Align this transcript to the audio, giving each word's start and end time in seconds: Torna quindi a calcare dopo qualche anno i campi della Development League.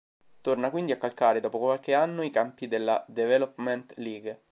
Torna 0.41 0.71
quindi 0.71 0.93
a 0.93 0.97
calcare 0.97 1.41
dopo 1.41 1.59
qualche 1.59 1.93
anno 1.93 2.23
i 2.23 2.31
campi 2.31 2.67
della 2.67 3.05
Development 3.07 3.93
League. 3.97 4.39